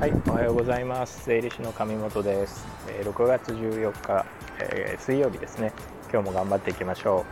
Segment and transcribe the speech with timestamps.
[0.00, 1.26] はいおはようございます。
[1.26, 2.66] 税理士の上本です。
[3.04, 4.26] 6月14日
[4.58, 5.72] え水曜日ですね。
[6.10, 7.24] 今日も頑張っていきましょ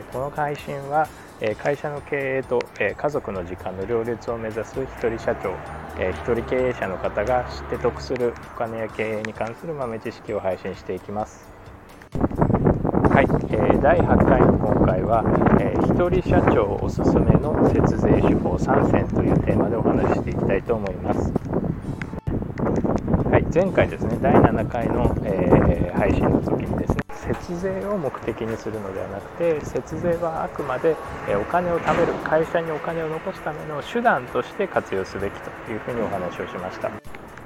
[0.00, 0.02] う。
[0.12, 1.08] この配信は
[1.40, 5.52] え会社の経営とえ家族の時間の両立を目指す一人社長
[5.98, 11.48] 一人経営者の方が知って得するお金や経営に関する豆知識を配信していきます、
[13.84, 15.22] 第8回の今回は、
[15.60, 21.30] え一人社長おすすめの節税手法3選というテーマでお話ししていきたいと思います
[23.28, 30.96] はい、前回ですね第7回の、えー、配信の時にですね節税を目的にするのではなくて節税はあくまで
[31.38, 36.90] お金を貯める会社にお金を残すための手段として活用すべきというふうにお話をしました。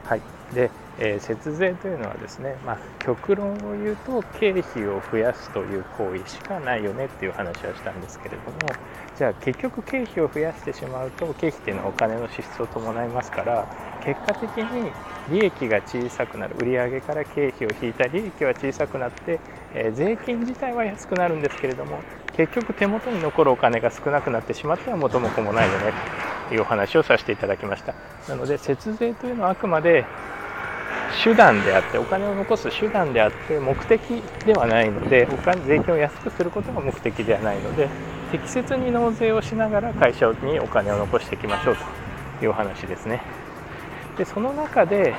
[0.04, 0.70] はいで
[1.00, 8.68] えー、節税というのはですね、まあ、極論を言うと経費を増やすという行為しかないよねっていう話はしたんですけれども
[9.16, 13.66] じゃあ結局経費を増やしてしまうと経費っていうのはお金の支出を伴いますから
[14.04, 14.90] 結果的に
[15.30, 19.38] 利益が小さくなる売上から経費を引いた利益は小さくなって、
[19.74, 22.00] えー、税金自体は安くなるんですけれども
[22.36, 25.92] 結局手元に残るお金が少なくなってしまっては元も子もないよね
[26.48, 27.94] というお話をさせていただきました。
[28.28, 30.04] なので節税というのはあくまで
[31.22, 34.00] 手段であってお金を残す手段であって目的
[34.46, 37.88] ではないのでお金税金を安くすることが目的ではないので
[38.30, 41.76] 適切に納税をしながら会社にお金を残していきましょう
[42.38, 43.20] というお話ですね
[44.16, 45.14] でその中で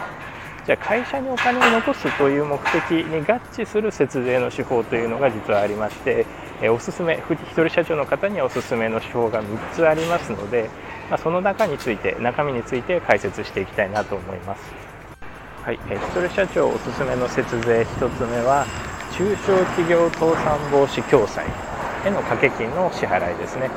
[0.66, 6.26] じゃあ会社にお金を残すという目的に合致する節税の手法というのが実はありまして
[6.70, 10.70] おすすめ一人社長の方にはおすすめの手法が3つありますので、
[11.10, 14.89] ま、その中について中身について解説していきたいなと思います。
[15.70, 18.66] はい、えー、一人社長おすすめの節税1つ目は
[19.16, 21.46] 中小企業倒産防止共済
[22.08, 23.70] への掛け金の支払いですね。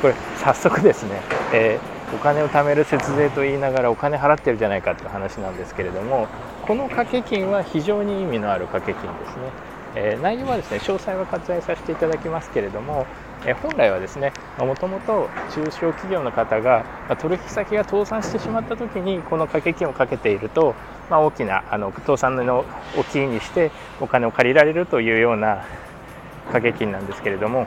[0.00, 1.20] これ早速ですね、
[1.52, 6.28] えー、お金を貯める節税と言いながらお金払ってるじゃないかっていう話なんですけれども
[6.66, 9.42] この掛け金は非常に意味のある掛け金ですね、
[9.96, 13.06] えー、内容はですね詳細は割愛させていただきますけれども
[13.44, 20.74] え本来はですねもともと中小企業の方が、ま取引先が倒産してしまった時にこの掛け金をかけていると、
[21.10, 22.64] まあ、大きなあの倒産の
[22.96, 23.70] 大きにして
[24.00, 25.64] お金を借りられるというような
[26.52, 27.66] 掛け金なんですけれども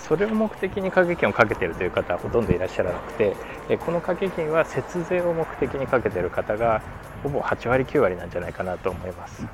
[0.00, 3.36] それを目的に掛け金をかけているという方はほとんどいらっしゃらなくて
[3.84, 6.82] この掛け金は節税を目的にかけている方が
[7.22, 9.46] ほぼ8割9割なんじゃないかなと思います。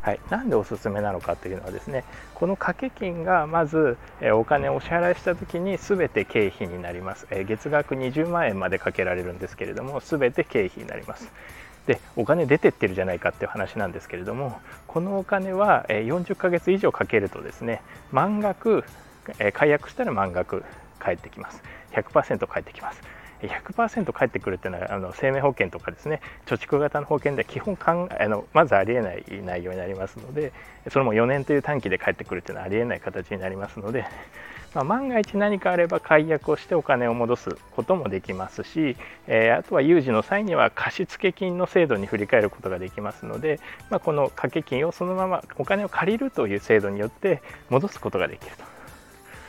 [0.00, 3.96] はい、なんでおすすめなのかというのはですねこの掛け金がまず、
[4.34, 11.32] お金をお支払いした時に全て経費になります、月額20万円までかけられるんですけれども全て経費になります。
[11.86, 17.80] でお金出てってるじゃないかっていう話なんですけれどもこのお金は40ヶ月以上かけるとですね
[18.10, 18.84] 満額
[19.38, 20.64] え解約したら満額
[20.98, 23.00] 返ってきます100%返ってきます
[23.42, 30.52] 100%返ってくるっていうのはあの生命保険とかですね貯蓄型の保険では基本かんあのまずありえない内容になりますので
[30.90, 34.06] それも4年という短期で返ってくるっていうのはありえない形になりますので、
[34.74, 43.60] まあ、万が一何かあれば解約をしてお金を戻すこともできますし、えー、あとは有事の際には貸付金の制度に振り替えることができますので、
[43.90, 48.75] まあ、この掛け金をそのままお金を借りるという制度によって戻すことができると。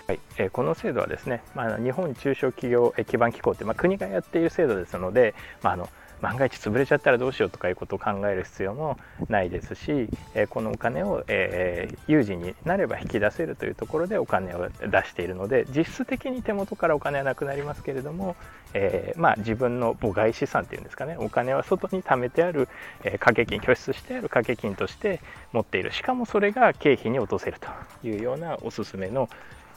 [0.07, 0.19] はい。
[0.37, 5.89] え、この制度はですね、まあ、日本中小企業基盤機構って、まあ、国がやっている制度ですので、まあ、あの
[6.21, 8.97] 万が一潰れちゃったらどうしようとかいうことを考える必要も
[9.27, 18.37] ないですし、え、このお金を、え、有事になれば引き出せるというところでお金を出しているので実質的に手元からお金はなくなりますけれども、
[18.73, 22.69] え、まあ、自分の母外資産っていうんですかねお金は外に貯めてある、
[23.03, 25.19] え掛け金拠出してある掛け金として
[25.51, 25.91] 持っている。
[25.91, 29.27] しかもそれが経費に落とせるというようなおすすめの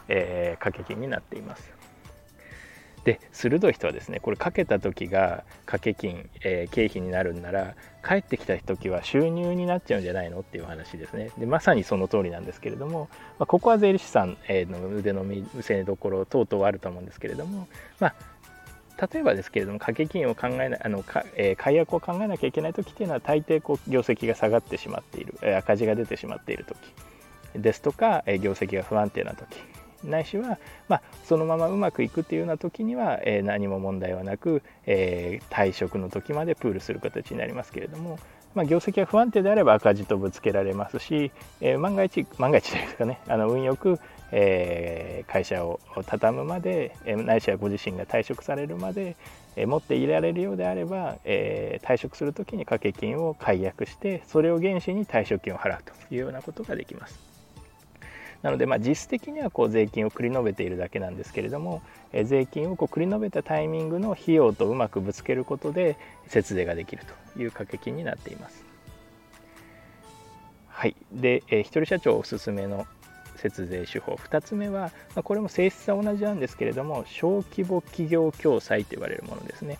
[0.08, 1.80] えー、掛け金になっています。
[3.04, 7.74] で鋭い人はですねこれかけた時が掛け金、えー、経費になるんなら
[8.06, 17.68] 帰ってきた時は収入になっちゃうんじゃないのっていう話ですねでまさにその通りなんですけれども、まあ、ここは税理士さん、の腕の見せ所等々あると思うんですけれども
[17.98, 18.14] まあ
[19.12, 26.76] 例えばですけれども掛け金を考えないあのか、えー、解約を考えなきゃいけない時っていうのは大抵こう業績が下がってしまっている、赤字が出てしまっている時
[27.54, 29.56] ですとか、えー、業績が不安定な時
[30.04, 30.58] ないしは、
[30.88, 38.18] まあ、そのままうまくいくっていうような時には、えー、何も問題はなく、えー、退職の時までプールする形になりますけれども、
[38.54, 41.30] まあ、業績が不安定であれば赤字とぶつけられますし、
[41.60, 43.98] えー、万が一万が一ですかねあの運よく、
[44.32, 49.16] えー、会社を畳むまで、えー、ないしはご自身が退職されるまで、
[49.56, 57.29] えー、持っていられるようであれば、えー、退職する時に掛け金を解約してそれを原資に退職金を払うというようなことができます。
[58.42, 61.82] なのでまあ実質的にはこう税金を繰り延べているだけなんですけれども、
[62.12, 65.96] え税金をこう繰り延べたタイミングの費用とうまくぶつけることで
[66.26, 67.02] 節税ができる
[67.34, 68.64] という掛け金になっています。
[70.68, 72.86] はい、で、えー、一人社長おすすめの
[73.36, 79.78] 節税手法2つ目は、まあ、これも性質は同じなんですけれども小規模企業共済と言われるものですね。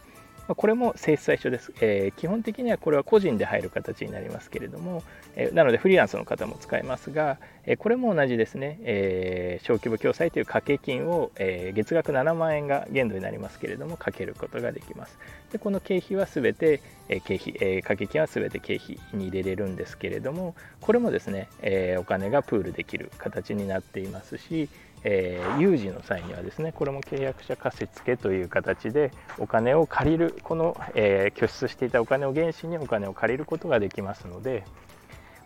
[0.51, 5.03] まこれも性質は一緒です、えー、基本的にはこれは個人で入る形になりますけれども、
[5.37, 15.19] え、なのでフリーランスの方も使えますが、え、これも同じですね、えー小規模共済という掛け金を、え月額7万円が限度になりますけれどもかけることができます。
[15.53, 24.69] でこの経費はすべて、え経費、え掛け金はすべて経費に入れれるんですけれどもこれもですね、えお金がプールできる形になっていますし
[25.03, 34.65] えー、有事の際にはですねこれも契約者貸付という形でお金を借りるこの、えー、拠出していたお金を原資にお金を借りることができますので、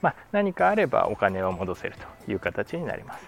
[0.03, 1.95] まあ、何かあればお金を戻せる
[2.27, 3.25] という形になります。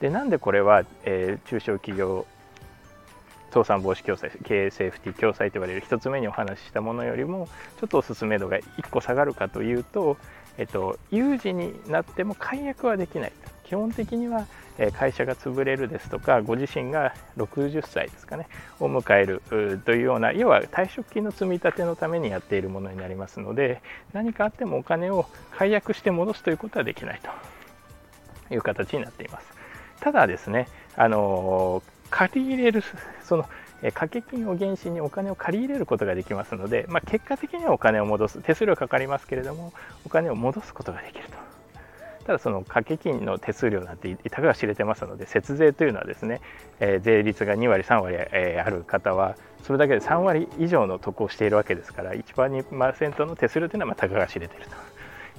[0.00, 2.26] でなんでこれは、えー、中小企業
[3.52, 7.48] 倒産防止共済経営セーフティー共済と言われる1つ目にお話ししたものよりも
[7.80, 10.16] ちょっとおすすめ度が1個下がるかというと、
[10.58, 13.32] えっと、有事になっても解約はできない
[13.64, 14.46] 基本的には
[14.92, 18.48] 会社が潰れるですとかご自身が60歳ですかね
[18.80, 19.42] を迎える
[19.84, 23.82] というような要は退職金の積み立てのためにやっているものになりますので
[24.12, 27.20] 何かあってもお金を解約して戻すということはできない
[28.48, 29.46] という形になっています
[30.00, 32.82] ただですねあの借り入れる
[33.22, 33.44] その
[33.82, 39.72] 掛け金を原資にお金を借り入れることができますので、まあ、結果的にはお金を戻す手数料かかりますけれども
[40.04, 41.50] お金を戻すことができると。
[42.26, 46.42] ただその掛け金の手数料なんていたかが知れてますので節税というのはですね、
[46.78, 54.89] えー、税率が2割3割、えー、ある方はそれだけで3割以上の得をしているわけですから1%の手数料というのはまあたかが知れていると。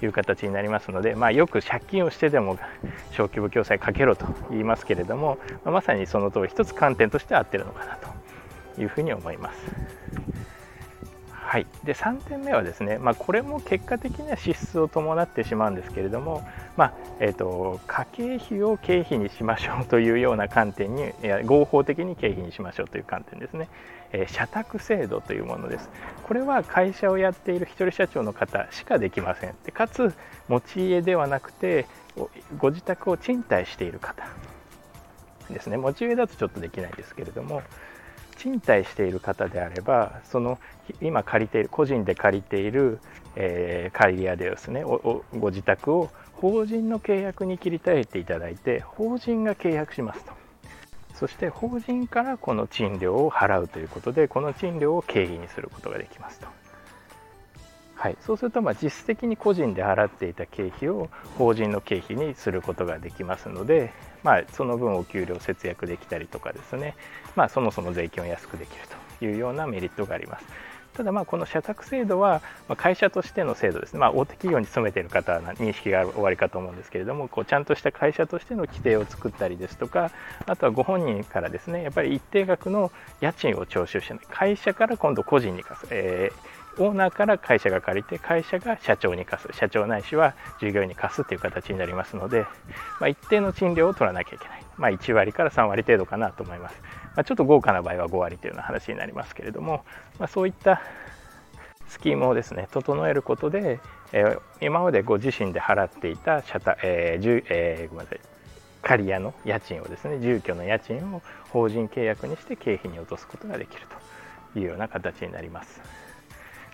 [0.06, 2.57] いう形になりますので、まあ、よく借金をしてでも
[3.12, 7.98] 小規模共済かけろと言いますけれども、まあ、まさにその通り一つ観点として合ってるのかな
[8.75, 9.81] というふうに思います。
[11.51, 16.47] はい、で3点目はですね、まあ、これも結果的には支出を伴ってしまうんですけれども、
[16.81, 21.12] まあえーと、家計費を経費にしましょうというような観点に
[21.45, 23.69] 合法的に経費にしましょうという観点ですね、
[24.12, 25.92] えー、社宅制度というものです。
[26.24, 29.54] これは会社をやっている一人社長の方しかできません。
[29.63, 30.12] でかつ
[30.48, 31.86] 持ち家ではなくて
[32.57, 34.25] ご自宅を賃貸している方
[35.51, 35.78] ですね。
[35.78, 37.62] 持ち家だとちょっとできないですけれども
[38.38, 40.57] 賃貸している方であればその
[41.00, 42.98] 今借りている個人で借りている、
[43.36, 44.83] えー、借り屋でですね。
[44.83, 46.10] ご自宅を
[46.42, 50.32] 法人の契約に切り替えていただいて法人が契約しますと
[51.14, 56.48] そして法人からこの賃料を払うということでこの賃料を経費にすることができますと。
[57.94, 63.94] はい、そうするとまあ実質的に個人で払っていた経費を法人の経費にすることができますので、
[64.24, 66.96] まあ、その分お給料節約できたりとかですね、
[67.36, 68.88] まあ、そもそも税金を安くできる
[69.20, 70.46] というようなメリットがあります。
[70.96, 72.42] ただまあこの社宅制度は
[72.78, 80.12] 会社としての制度ですね、まあ、大手企業に勤めている方は認識がおありかと思うんですけれどもこうちゃんとした会社としての規定を作ったりですとか
[80.46, 82.92] あとはご本人からですねやっぱり一定額の
[83.22, 89.50] 家賃を徴収して会社から今度個人に貸す、えーオーナーから会社が借りて会社が社長に貸す。
[89.54, 92.46] 社長ないしは従業員に貸すという形になりますので、
[93.00, 96.76] まあ、一定の賃料を取らなきゃいけない、まあ、1割から3割程度かなと思います、
[97.16, 99.83] まあ、ちょっと豪華な場合は5割というような話になりますけれども、
[100.19, 100.81] まそういった
[101.88, 103.80] スキームをですね整えることで、
[104.14, 108.19] えー、今までご自身で払っていた社宅、えーえー、ごめんなさい
[108.81, 113.81] 借り家の家賃をですね住居の家賃を法人契約にして経費に落とすことができる
[114.54, 115.81] というような形になります。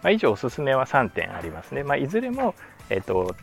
[0.03, 1.83] まあ、以上おすすめは3点ありますね。
[1.83, 2.53] まあ、いずれも、
[2.89, 3.35] えっと、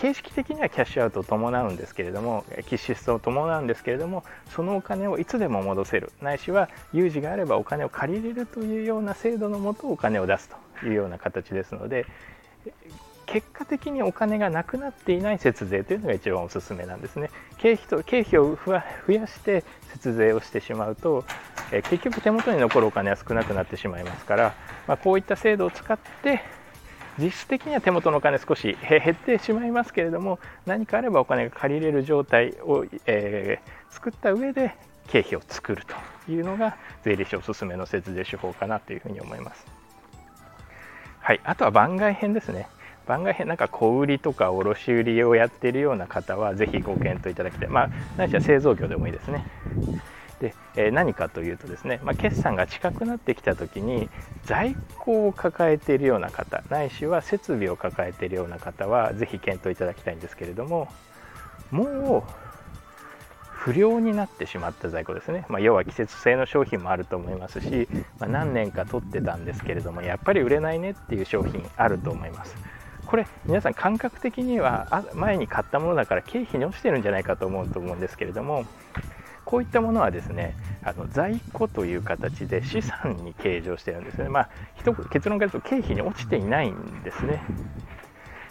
[0.00, 10.48] 形式的にはキャッシュアウトを伴うんですけれども、キ支出を伴うんですけれども、そのお金をいつでも戻せる、ないしは有事があればお金を借りれるというような制度のもとお金を出す
[10.80, 12.06] というような形ですので、
[13.26, 17.28] 結果的にお金がなくなっていない節税というのが一番おすすめなんですね。
[17.58, 18.72] 経費と経費を増
[19.12, 21.24] やして節税をしてしまうと、
[21.70, 24.54] 結局手元に残るお金は少なくなってしまいますから、
[24.88, 26.40] まあ、こういった制度を使って
[27.20, 34.74] 実質的には手元のお金少し減ってしまいますけれども何かあればお金が借りれる状態を、えー、作った上で
[35.08, 35.82] 経費を作る
[36.26, 39.66] というのが税理士おすすめの節税手法かなというふうに思います。
[41.20, 42.68] はい、あとは番外編ですね。
[43.06, 49.44] 番外編なんか小売りとか卸売りをやっているような方はぜひご検討いただきたいまあ何しろ製造業でもいいですね
[50.40, 54.08] で、え、何かというとですね、まあ、決算が近くなってきた時に
[54.44, 60.88] 在庫を抱えているような方ないしは設備を抱えているような方はぜひ検討いただきたいんですけれども
[61.70, 62.50] もう
[63.50, 72.56] 不良になってしまった在庫ですね、まあ、要は季節性の商品もあると思いますし、まあ、何年か取ってたんですけれどもやっぱり売れないねっていう商品あると思います。
[73.06, 78.64] これ皆さん感覚的には前に買ったものだから経費に落ちてるんじゃないかと思うと思うんですけれども
[79.50, 80.54] こういったものはですね
[80.84, 84.48] あの在庫という形で資産に計上してるんですね、まあ、
[85.10, 87.42] 結論から言うと経費に落ちていないんですね。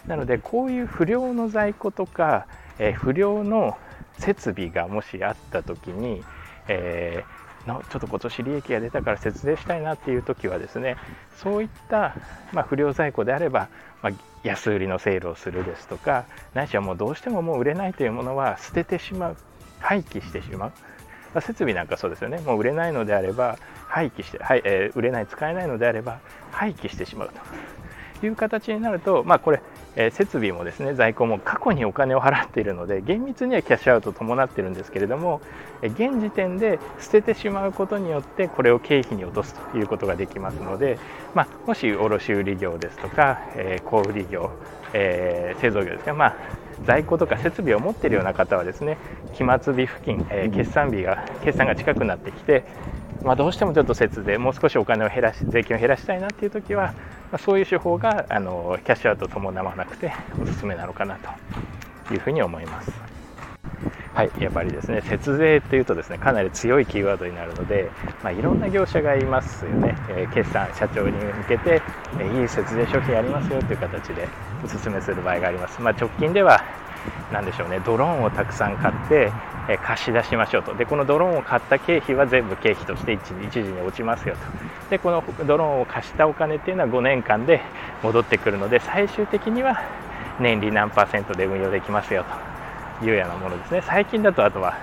[0.06, 2.46] なのでこういう不良の在庫とか、
[2.78, 3.78] えー、不良の
[4.18, 6.22] 設備がもしあった時に、
[6.68, 10.96] えー、のちょっと今年利益が出たから節税したいなっていう時はですね
[11.36, 12.14] そういった、
[12.52, 13.68] まあ、不良在庫であれば、
[14.02, 19.36] まあ、安売りのセールをするですとかないしはもうどうしてももう売れないというものは捨ててしまう。
[19.80, 20.72] 廃棄してしま
[21.34, 22.38] う、設備なんかそうですよね。
[22.40, 23.58] もう売れないのであれば
[23.88, 26.20] 廃棄して、はいえー、売れない使えないのであれば
[26.52, 27.34] 廃棄してしまうと。
[28.26, 29.62] いう形になると、まあ、これ
[29.96, 35.40] え設備もですね在庫も過去にお金を払っているので厳密にはキャッシュアウト伴ってるんですけれども、
[35.82, 40.98] え現時点で捨ててしまうことによってこれを経費に落とすということができますので、
[41.34, 44.50] まあ、もし卸売業ですとか、え小売業、
[44.92, 46.36] え製造業ですね、まあ、
[46.84, 48.98] 在庫とか設備を持っているような方はですね
[49.32, 52.64] 期末日付近、え決算日が決算が近くなってきて
[53.22, 56.94] まあ、どうしてもちょっと節税もう少しお金を減らし税金を減らしたいなっていう時は、
[57.30, 61.30] まあ、そういう手法があのキャッシュアウト伴わなくておすすめなのかなと
[62.12, 63.09] いうふうに思います。
[64.20, 67.90] はい、やっぱりですね節税っていうとですねかなり強いキーワードになるので、
[68.22, 71.80] まあ、いろんな業者がいますよね、えー、決算社長に向けて、
[72.18, 74.28] えー、いい節税商品ありますよという形で
[74.62, 76.62] お勧めする場合があります、まあ、直近では
[77.32, 79.32] 何でしょうねドローンをたくさん買って
[79.70, 80.74] え貸し出しましょうと。
[80.74, 84.40] でこのドローンを買った経費は全部経費として一時に落ちますよと。
[84.90, 87.62] でこのドローンを貸したお金っていうのは5年間で
[88.02, 89.80] 戻ってくるので最終的には
[90.40, 92.49] 年利何パーセントで運用できますよと。
[93.02, 93.82] いうようなものですね。
[93.86, 94.78] 最近だとあとは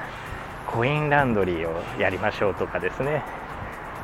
[0.65, 3.23] コインランドリーをやりましょうとかですね。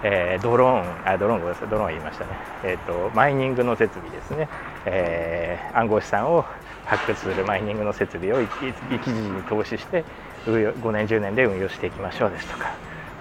[0.06, 2.32] えー、ドローン、あドローンごめんなさい、ドローン言いましたね、
[2.64, 4.50] えーと、マイニングの設備ですね、
[4.86, 6.44] えー、暗号資産を
[6.84, 10.04] 発掘するマイニングの設備を一時に投資して、
[10.46, 12.74] 5年10年で運用していきましょうですとか、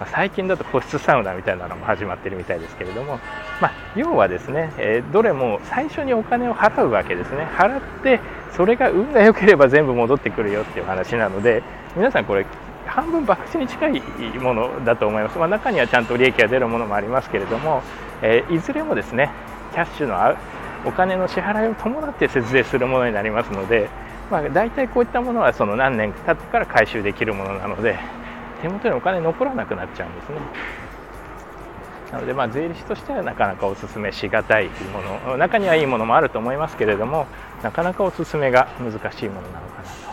[0.03, 3.21] まあ、最近だと個室サウナみたいなのも始まってるみたいですけれども、
[3.61, 7.45] まあ、要はですね、えー、どれも最初にお金を払うわけですね。
[7.57, 8.19] 払って
[8.51, 11.63] それが運が良ければ全部戻ってくるよっていう話なので
[11.95, 12.45] 皆さんこれ
[12.85, 14.01] 半分博打に近い
[14.41, 17.81] ものだと思います、まあ、中にはちゃんと利益が出るものもありますけれども、
[18.23, 19.31] えー、いずれもですね
[19.73, 20.37] キャッシュの
[20.85, 23.89] お金の支払いを伴って節税するものになりますので、
[24.33, 28.22] まあ、大体こういったものはその何年経ってから回収できるものなので
[28.63, 30.37] 手元にお金残らなくなっちゃうんですね。
[32.13, 37.27] なのでまあ税理士としてはなかなかお勧めしがたいもの中にはいいものもあると思いますけれども
[37.63, 40.13] なかなかお勧めが難しいものなのかな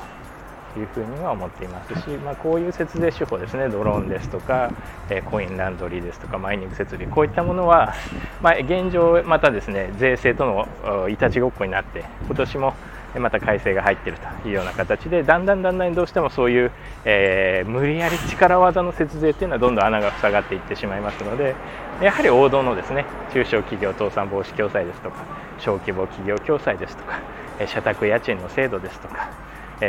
[0.73, 3.67] というふうには思っていますし、まあ、こういう節税手法ですね。
[3.67, 4.71] ドローンですとか、
[5.09, 7.93] えコインランドリーですとかマイニング設備こういったものは、
[8.41, 12.75] まあ、現状またですね税制とのいたちごっこになって今年も
[13.17, 16.71] また改正が入っているというような形でだんだんだんだんどうしてもそういう、
[17.05, 21.55] えー、無理やり力技の節税っていうのはどんどん穴が塞がっていってしまいますので
[22.01, 25.25] やはり王道のですね中小企業倒産防止共済ですとか
[25.57, 27.19] 小規模企業共済ですとか
[27.67, 29.29] 社宅家賃の制度ですとか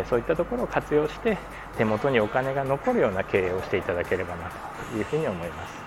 [0.09, 1.37] そういったところを活用して
[1.77, 4.51] 手元にお金が残るような経営をしていただければな
[4.93, 5.80] というふうに思います。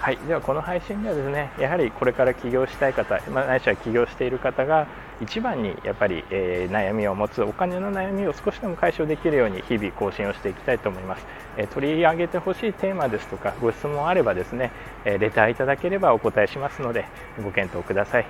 [0.00, 4.86] はい、ではこの配信ではですねやはりこれから起業したい方、まあ、ないしは起業している方が
[5.20, 11.26] 一番にやっぱり、えー、悩みを持つお金の悩みを少しでも解消できるように日々更新をしていきたいと思います、
[11.58, 14.72] えー、取り上げてほしいテーマですとかご質問あればですね、
[15.04, 17.04] えー、レターいただければお答えしますので
[17.44, 18.26] ご検討ください。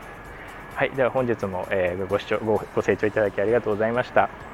[0.74, 4.49] はい、では本日も、えご視聴ごご清聴いただきありがとうございました。